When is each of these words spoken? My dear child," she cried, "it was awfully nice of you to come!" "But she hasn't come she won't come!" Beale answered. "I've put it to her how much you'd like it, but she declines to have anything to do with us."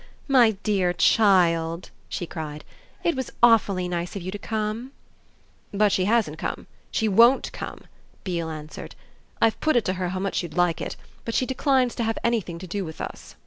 My 0.27 0.57
dear 0.63 0.93
child," 0.93 1.91
she 2.09 2.25
cried, 2.25 2.63
"it 3.03 3.15
was 3.15 3.29
awfully 3.43 3.87
nice 3.87 4.15
of 4.15 4.23
you 4.23 4.31
to 4.31 4.39
come!" 4.39 4.93
"But 5.71 5.91
she 5.91 6.05
hasn't 6.05 6.39
come 6.39 6.65
she 6.89 7.07
won't 7.07 7.51
come!" 7.51 7.81
Beale 8.23 8.49
answered. 8.49 8.95
"I've 9.43 9.59
put 9.61 9.75
it 9.75 9.85
to 9.85 9.93
her 9.93 10.09
how 10.09 10.19
much 10.19 10.41
you'd 10.41 10.57
like 10.57 10.81
it, 10.81 10.95
but 11.23 11.35
she 11.35 11.45
declines 11.45 11.93
to 11.93 12.03
have 12.03 12.17
anything 12.23 12.57
to 12.57 12.65
do 12.65 12.83
with 12.83 12.99
us." 12.99 13.35